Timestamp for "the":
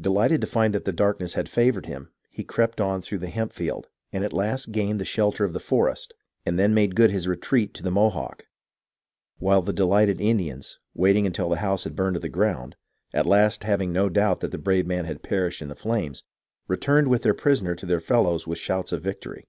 0.86-0.90, 3.18-3.28, 4.98-5.04, 5.52-5.60, 7.82-7.90, 9.60-9.74, 11.50-11.56, 12.20-12.30, 14.50-14.56, 15.68-15.74